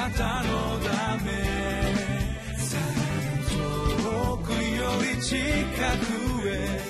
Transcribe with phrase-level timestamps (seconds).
[0.00, 1.30] なたのため
[3.50, 6.80] 遠くより近くへ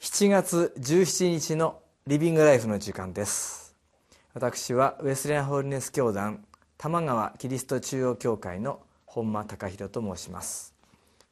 [0.00, 3.76] 7月17日のリビングライフの時間です。
[4.32, 6.46] 私はウェスレンホールネス教団
[6.78, 10.74] 玉川キリスト中央教会の本間隆弘と申します。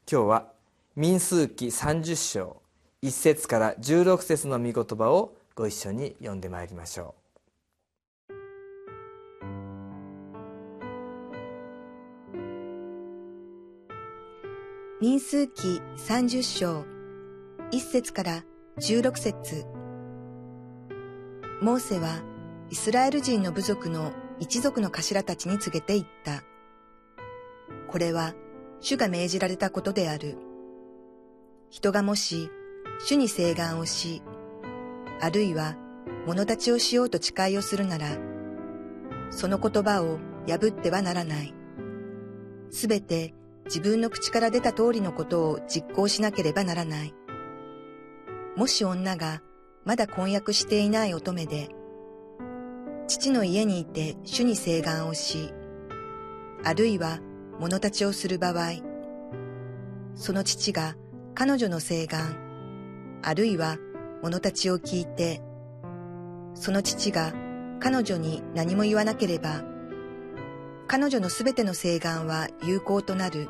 [0.09, 0.56] 今日は
[0.99, 2.59] 民数記30章
[3.03, 7.13] 1節から16節の御言葉をご一緒に読んでまいりましょ
[8.31, 8.33] う
[14.99, 16.83] 民数記30章
[17.71, 18.43] 1節から
[18.79, 19.65] 16節
[21.61, 22.23] モーセは
[22.71, 26.43] イスラエル人の部族の一族の頭たちに告げて言った。
[27.87, 28.33] これは
[28.81, 30.46] 主が命じられたことである。
[31.69, 32.49] 人がもし
[32.99, 34.21] 主に請願をし、
[35.21, 35.75] あるいは
[36.25, 38.17] 物立ちをしようと誓いをするなら、
[39.29, 41.53] その言葉を破ってはならない。
[42.69, 43.33] すべて
[43.65, 47.13] 自分の口から出た通りのことを実行しなければならない。
[48.55, 49.41] もし女が
[49.85, 51.69] まだ婚約していない乙女で、
[53.07, 55.53] 父の家にいて主に請願をし、
[56.63, 57.19] あるいは
[57.59, 58.81] 物立ちをする場合、
[60.15, 60.95] その父が
[61.39, 62.35] 彼女の請願、
[63.21, 63.77] あるいは
[64.23, 65.39] 物立ちを聞いて、
[66.55, 67.31] その父が
[67.79, 69.63] 彼女に何も言わなければ、
[70.87, 73.49] 彼女のすべての請願は有効となる。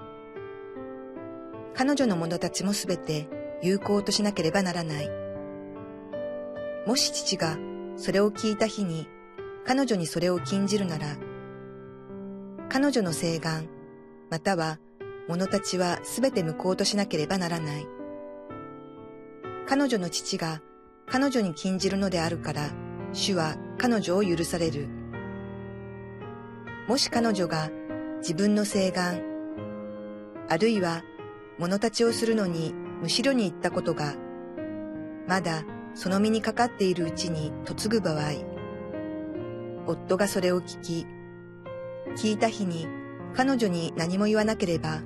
[1.76, 3.30] 彼女の者たちもすべて
[3.62, 5.10] 有効としなければならない。
[6.86, 7.58] もし父が
[7.96, 9.08] それを聞いた日に
[9.66, 11.16] 彼女にそれを禁じるなら、
[12.68, 13.70] 彼女の請願、
[14.30, 14.78] または
[15.28, 17.88] 者たちはすべて無効としなければならない。
[19.68, 20.62] 彼女の父が
[21.06, 22.70] 彼女に禁じるのであるから、
[23.14, 24.88] 主は彼女を許される。
[26.88, 27.70] もし彼女が
[28.20, 29.22] 自分の請願、
[30.50, 31.04] あるいは
[31.58, 34.16] 物立ちをするのにむしろに行ったことが、
[35.28, 38.32] まだその身にかかっているうちに嫁ぐ場合、
[39.86, 41.08] 夫がそれを聞き、
[42.16, 42.88] 聞いた日に
[43.36, 45.02] 彼女に何も言わなければ、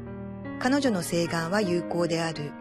[0.63, 2.51] 彼女の請願は有効である。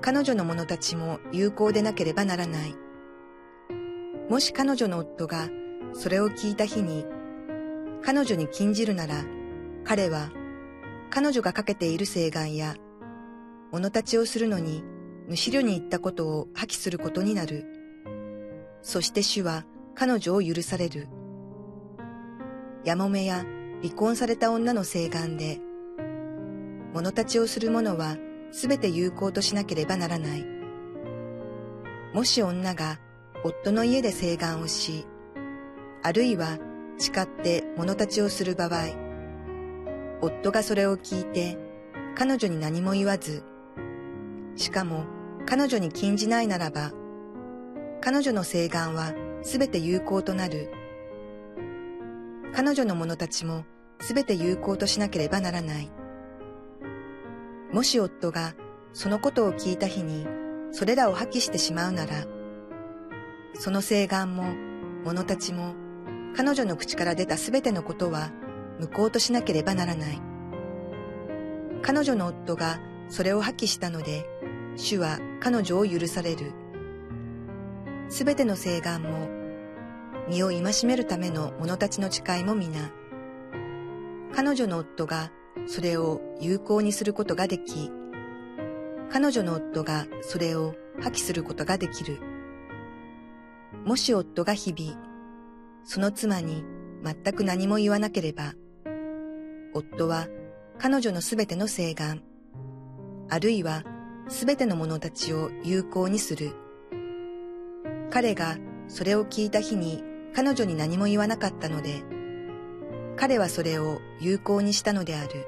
[0.00, 2.74] 彼女の者たちも有効でなければならない。
[4.30, 5.50] もし彼女の夫が
[5.92, 7.04] それを聞いた日に、
[8.02, 9.26] 彼女に禁じるなら、
[9.84, 10.30] 彼は
[11.10, 12.76] 彼女がかけている請願や
[13.70, 14.82] 物立ちをするのに、
[15.28, 17.66] むしろに言ったことを破棄することになる。
[18.80, 21.08] そして主は彼女を許される。
[22.84, 23.44] やもめや
[23.82, 25.60] 離婚された女の請願で、
[26.96, 28.16] 物立ちをする者は
[28.50, 30.46] すべて有効としなければならない。
[32.14, 32.98] もし女が
[33.44, 35.06] 夫の家で請願をし、
[36.02, 36.56] あるいは
[36.96, 38.86] 誓って物立ちをする場合、
[40.22, 41.58] 夫がそれを聞いて
[42.14, 43.44] 彼女に何も言わず、
[44.54, 45.04] しかも
[45.44, 46.92] 彼女に禁じないならば、
[48.00, 50.72] 彼女の請願はすべて有効となる。
[52.54, 53.66] 彼女の者たちも
[54.00, 55.90] すべて有効としなければならない。
[57.76, 58.54] もし夫が
[58.94, 60.26] そのことを聞いた日に
[60.72, 62.24] それらを破棄してしまうなら、
[63.52, 64.54] その請願も
[65.04, 65.74] 者たちも
[66.34, 68.32] 彼女の口から出たすべてのことは
[68.80, 70.22] 無効としなければならない。
[71.82, 74.26] 彼女の夫がそれを破棄したので、
[74.76, 76.54] 主は彼女を許される。
[78.08, 79.28] すべての請願も、
[80.30, 82.90] 身を戒めるための者たちの誓いも皆、
[84.34, 85.30] 彼女の夫が
[85.66, 87.90] それを有効にすることができ、
[89.10, 92.20] 彼女の夫がそれを破棄することができる。
[93.84, 95.00] もし夫が日々、
[95.84, 96.64] その妻に
[97.04, 98.54] 全く何も言わなければ、
[99.72, 100.26] 夫は
[100.78, 102.22] 彼女のすべての請願、
[103.28, 103.84] あるいは
[104.28, 106.52] すべての者たちを有効にする。
[108.10, 108.56] 彼が
[108.88, 110.02] それを聞いた日に
[110.34, 112.02] 彼女に何も言わなかったので、
[113.16, 115.46] 彼はそれを有効にしたのである。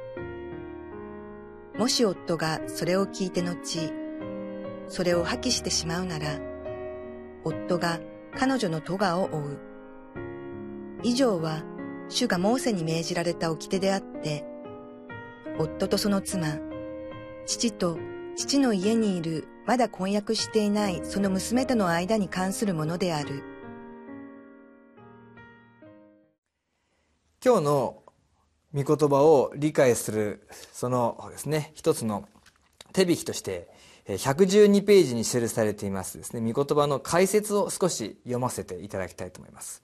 [1.79, 3.93] もし夫がそれを聞いて後、
[4.89, 6.41] それを破棄してしまうなら、
[7.45, 8.01] 夫が
[8.37, 9.59] 彼女の咎を負う。
[11.05, 11.63] 以上は
[12.09, 14.45] 主がモーセに命じられた掟であって、
[15.57, 16.59] 夫とその妻、
[17.47, 17.97] 父と
[18.35, 23.45] 父の家にいるまだ婚約していないその娘との間に関するものである。
[27.45, 28.03] 今日の
[28.75, 32.29] 御言葉を理解するそのですね一つの
[32.93, 33.69] 手引きとして
[34.17, 36.53] 112ページに記されていますですね。
[36.53, 39.82] 御言葉の解説を少し読ませていただきたいと思います。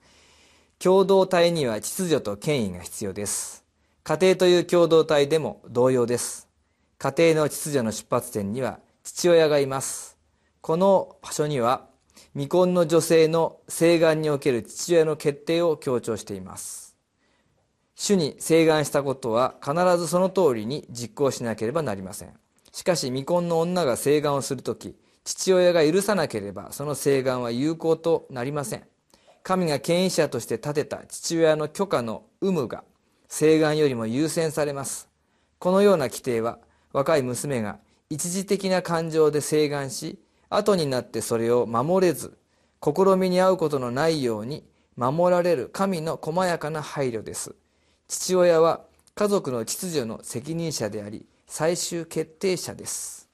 [0.79, 3.63] 共同体には秩序と権威が必要です。
[4.03, 6.47] 家庭という共同体でも同様です。
[6.97, 10.17] 家庭の秩序の出発点には父親がいます。
[10.61, 11.85] この場所には
[12.33, 16.84] 未婚の女性の請願における父親の決定を強調しています。
[17.95, 22.33] 主に請願したことは必ずその通りに実行しなければなりません。
[22.71, 28.83] しかし未婚の女が請願をするとき父親が許さなければその請願は有効となりません。
[29.43, 32.83] 神が権威者として立てた父親の許可の有無が
[33.29, 35.07] 請願よりも優先されます。
[35.57, 36.59] このような規定は
[36.91, 40.19] 若い娘が一時的な感情で請願し
[40.49, 42.37] 後になってそれを守れず
[42.83, 44.63] 試みに合うことのないように
[44.95, 47.55] 守られる神の細やかな配慮です。
[48.07, 48.81] 父親は
[49.15, 53.29] 家族の秩序の責任者であり最終決定者です。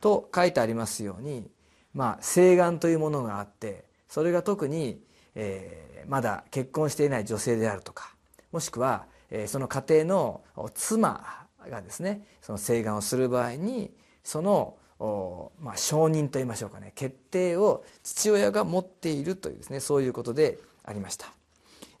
[0.00, 1.48] と書いてありますように
[1.94, 5.00] まあ請願というものがあってそれが特に、
[5.34, 8.14] えー、まだ結婚していない女性であるとか
[8.52, 13.90] もしくは、えー、その家庭の妻がですねその請願をする場合に
[14.22, 21.30] そのまあ、承認といいましょうかね決定を父親が持っているというですねそういうことでありました、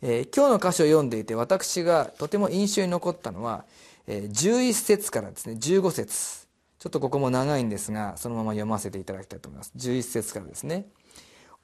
[0.02, 3.64] えー、今日の箇所を読んでいて私がとても印象に残ったのは
[4.06, 6.46] 11節からですね15節。
[6.78, 9.72] ちょっとここも長いんですがそのまま読ませていただきたいと思います。
[9.76, 10.86] 11節からですね。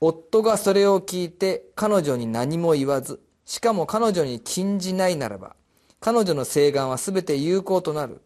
[0.00, 5.54] 夫がそれを聞いて彼女に何も言わずしかも彼女に禁じないならば
[6.00, 8.20] 彼女の請願は全て有効となる。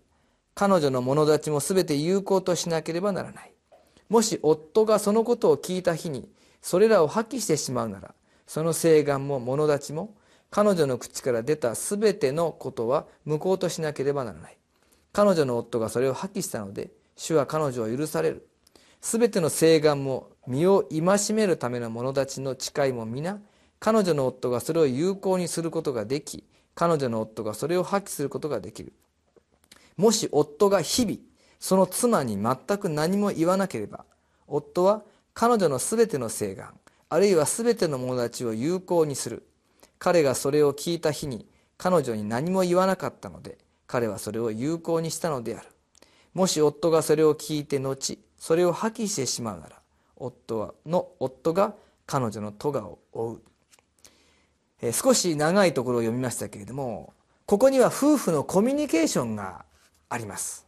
[0.55, 3.53] 彼女の者たちも全て有効としなければならない。
[4.09, 6.29] もし夫がそのことを聞いた日に
[6.63, 8.15] それらを破棄してしまうなら
[8.47, 10.15] その請願も者たちも
[10.51, 14.57] 彼女の口から出た全てのことは無効としなければならない。
[15.13, 18.47] 彼女の夫がそれを破棄したので主は彼女を許される。
[19.01, 23.39] 全ての請願も身を戒めるための者たちの誓いも皆
[23.79, 26.45] 彼女の夫がそれを有効にすることができ
[26.75, 28.93] 彼女の夫がそれを破棄することができる。
[29.97, 31.19] もし夫が日々
[31.59, 34.05] その妻に全く何も言わなければ
[34.47, 35.03] 夫は
[35.35, 36.75] 彼女の全ての請願
[37.09, 39.47] あるいは全ての者たちを有効にする。
[39.99, 41.47] 彼がそれを聞いた日に
[41.79, 45.69] 彼女に何も言わなかったので彼はそれを有効にしたのである。
[46.35, 49.81] もし夫がそれを聞いて後それを破棄してしまうなら
[50.17, 51.75] 夫はの夫が
[52.07, 53.41] 彼女の咎を負う、
[54.83, 57.15] え少し長いところを読みましたけれども
[57.47, 59.65] ここには夫婦のコミュニケーションが
[60.09, 60.67] あります。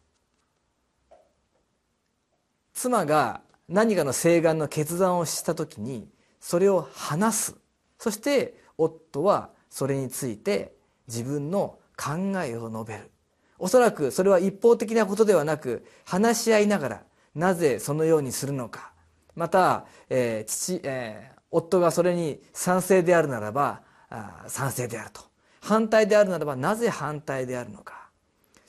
[2.73, 6.09] 妻が何かの請願の決断をした時に
[6.41, 7.57] それを話す。
[7.99, 10.75] そして夫はそれについて
[11.07, 13.11] 自分の考えを述べる。
[13.59, 17.03] おそらくそれは一方的なことではなく話し合いながら
[17.35, 18.93] なぜそのようにするのか。
[19.35, 25.23] また、えー父えー、夫がそれに賛成であるならばあ賛成であると。
[25.61, 28.09] 反対であるならばなぜ反対であるのか。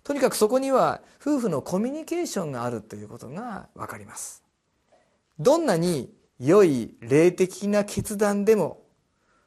[0.04, 4.44] とにかくそこには夫婦のコミュニケーションがあるということが分かります。
[5.38, 8.82] どんなに良い霊的な決断でも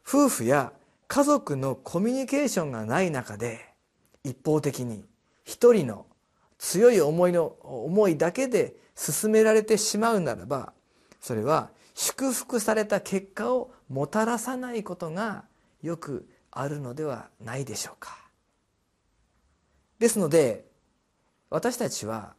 [0.07, 0.73] 夫婦や
[1.09, 3.73] 家族のコミュニケーションがない中で
[4.25, 5.05] 一方的に
[5.45, 6.07] 一人の
[6.59, 10.73] 強い思いの思いだけで進められてしまうならば
[11.21, 15.45] それは祝福された結果をもたらさないことが
[15.83, 18.19] よくあるのではないでしょうか。
[19.99, 20.65] ですので
[21.49, 22.35] 私たちは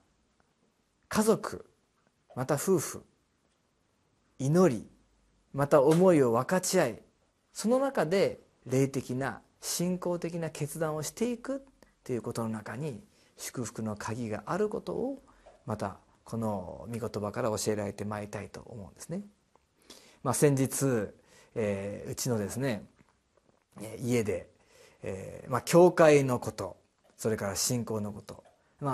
[1.10, 1.66] 家族
[2.36, 3.04] また夫婦
[4.44, 4.86] 祈り
[5.54, 7.00] また思いを分かち合い
[7.54, 11.64] その中で霊的な信仰的な決断をしていく
[12.04, 13.02] ということの中に
[13.38, 15.24] 祝福の鍵があることを
[15.66, 15.96] また
[16.26, 19.22] この御言葉から教えられてまいりたいと思うんですね。
[20.24, 21.10] まあ、先日、
[21.56, 22.84] えー、うちのですね
[24.02, 24.50] 家で、
[25.04, 26.76] えーまあ、教会のこと
[27.18, 28.44] それから信仰のこと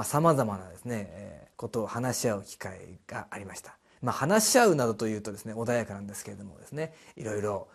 [0.03, 3.78] さまざ、まなですね、えー、ことを話し合う機会がありました。
[4.01, 7.67] まあ、話し合うなどというとですね穏やかなんですけれどもですねいろいろ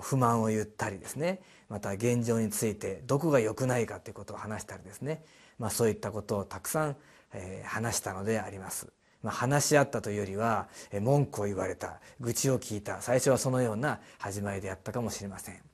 [0.00, 5.24] 不満を言ったりですねまた現状についてどこが良くないかということを話したりですね、
[5.58, 6.96] まあ、そういったことをたくさん、
[7.32, 8.92] えー、話したのであります。
[9.22, 10.68] まあ、話し合ったというよりは
[11.02, 15.69] 文句を言われた愚痴を聞いた最初はそのような始まりであったかもしれません。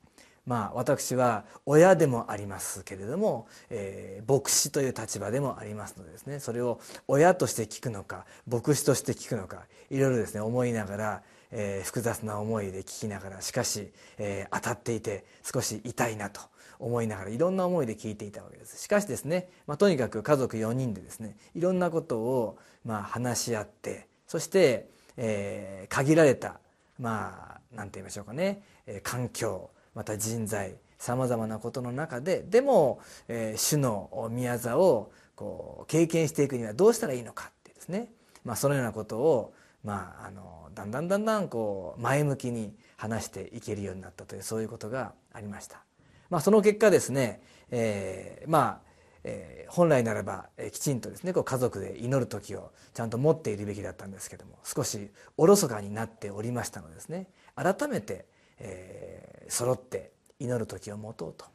[0.47, 6.39] まあ私は親でもありますけれども、えー、牧師という立場でもありますのでですね。
[6.39, 16.41] それを親として聞くのか牧師として聞くのかいろいろですね思いながら、えー、複雑な思いで聞きながらしかし、えー、当たっていて少し痛いなと
[16.79, 18.81] 思いながらいろんな思いで聞いていたわけです。
[18.81, 26.61] しかしですね、まあ、とにかく家族4人でですねいろんなことをまあ話し合ってそして、えー、限られた
[27.01, 38.13] まあ何て言いましょうかね、えー、環境また人材さまざまなことの中ででも、えー、主の宮座をこう経験していくにはどうしたらいいのかってですね、
[38.45, 45.83] まあ、そのようなことを、まあ、あのだんだんだんだんこう前向きに話していけるようになったというそういうことがありました。
[46.31, 48.87] まあ、その結果ですね、えー、まあ
[49.29, 57.27] えー、本来ならば、えー、きちんとですねこう家族で祈る時をちゃんと持っているべきだったんですけども少しおろそかになっておりましたのでですね
[57.57, 58.27] 改めて、
[58.59, 61.47] えー、揃って祈る時を持とうと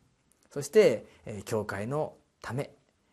[0.52, 2.72] そして、えー、教会のため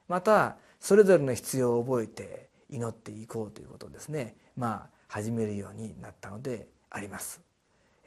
[0.08, 7.40] またそれぞれの必要を覚えて祈っていこうということをですねまあ始めるようになったのであります。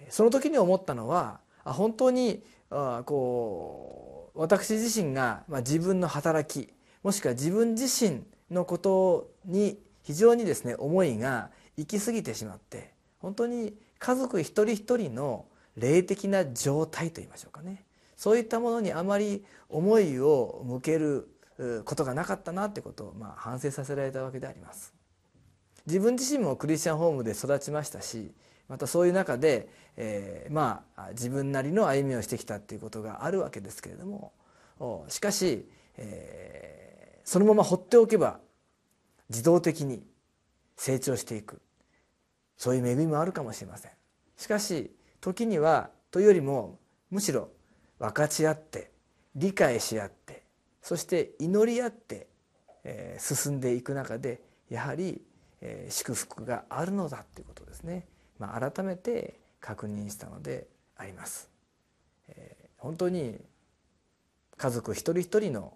[0.09, 6.71] その時に思ったのは本当にあこう私自身がまあ自分の働き
[7.03, 15.45] もしくは自分自身のことに非常にですね思いが行き過ぎてしまって本当に家族一人一人の
[15.77, 17.83] 霊的な状態といいましょうかね
[18.17, 21.29] そういったものにあまり思いを向ける
[21.85, 24.93] ことがなかったなということをまあ反省させられたわけであります。
[25.87, 28.31] 自分自身もクリスチャンホームで育ちましたし
[28.67, 34.31] またそういう中で、えー、まあ自分なりの歩みをしてきたっていうことがあるわけですけれども
[35.07, 38.39] しかし、えー、そのまま放っておけば
[39.29, 40.03] 自動的に
[40.77, 41.61] 成長していく
[42.57, 43.91] そういう恵みもあるかもしれません。
[44.37, 47.49] しかし時にはというよりもむしろ
[47.99, 48.91] 分かち合って
[49.35, 50.43] 理解し合って
[50.81, 52.27] そして祈り合って、
[52.83, 55.21] えー、進んでいく中でやはり
[55.61, 58.07] えー、祝福があるのだということですね、
[58.39, 61.49] まあ、改めて確認したのであります。
[62.27, 63.39] えー、本当に
[64.57, 65.73] 家族一人一人の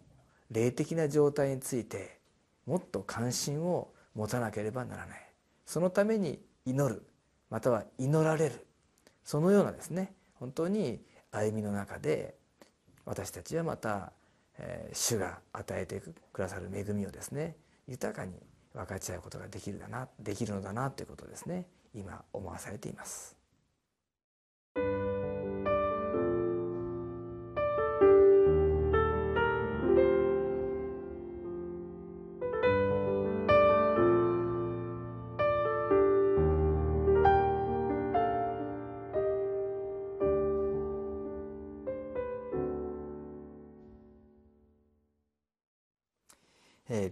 [0.52, 2.20] 霊的な状態について
[2.66, 5.22] もっと関心を持たなければならない。
[5.66, 7.06] そのために祈る
[7.50, 8.66] または祈られる。
[9.26, 11.02] そのようなですね本当に
[11.32, 12.36] 歩みの中で
[13.06, 14.14] 私たちはまた、
[14.58, 17.56] えー、主が与えてくださる恵みをですね
[17.88, 18.34] 豊かに
[18.74, 23.35] 分かち合うことができるだなできるのだなということですね今思わされています。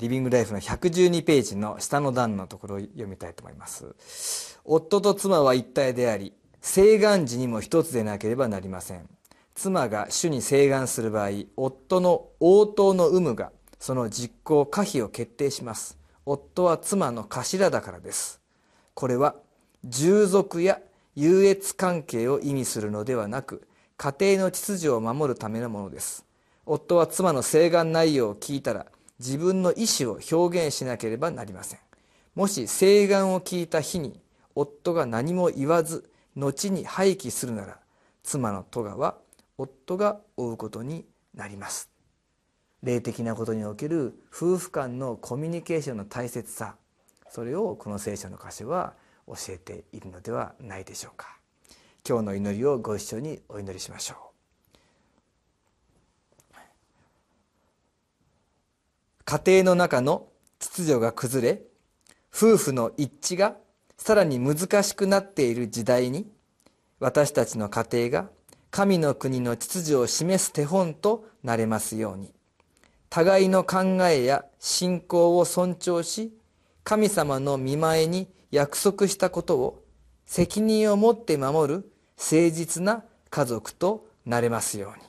[0.03, 4.59] リビングライフの112ページの下の段のところを読みたいと思います。
[4.65, 9.07] 夫と妻は一体であり、請願時にも一つでなければなりません。
[9.55, 15.97] 妻が主に請願する場合、夫の応答の有無がその実行可否を決定します。
[16.25, 18.41] 夫は妻の頭だからです。
[18.95, 19.35] これは
[19.85, 20.81] 従属や
[21.15, 26.25] 優越関係を意味するのではなく、家庭の秩序を守るためのものです。
[26.65, 28.87] 夫は妻の請願内容を聞いたら、
[29.23, 31.79] 自分の意思を表現しなければなりません。
[32.35, 34.19] もし請願を聞いた日に
[34.53, 37.79] 夫が何も言わず後に廃棄するなら
[38.23, 39.17] 妻の戸賀は
[39.57, 41.89] 夫が負うことになります。
[42.81, 46.75] 霊的なことにおける夫婦間のコミュニケーションの大切さ
[47.29, 48.93] それをこの聖書の箇所は
[49.25, 51.37] 教えているのではないでしょうか。
[52.05, 54.32] 今日の祈りをご一緒にお祈りしましょう。
[59.33, 60.27] 家庭の中の
[60.59, 61.61] 秩序が崩れ
[62.31, 63.55] 夫婦の一致が
[63.97, 66.27] さらに難しくなっている時代に
[66.99, 68.29] 私たちの家庭が
[68.69, 72.31] 神の国の秩序を示す手本となれますように。
[73.09, 76.31] 互いの考えや信仰を尊重し
[76.83, 79.83] 神様の見前に約束したことを
[80.27, 85.07] 責任を持って守る誠実な家族となれますように。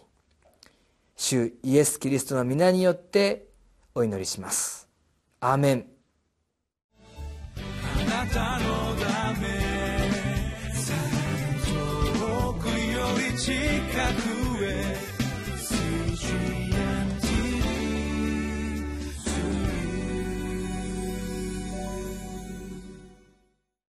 [1.15, 3.53] 主イエス・キリストの皆によって
[3.97, 4.89] お祈りします。
[5.41, 5.87] アーメン。
[7.57, 9.47] あなたのため
[11.65, 12.73] 遠くよ
[13.33, 13.53] り近
[14.41, 14.44] く。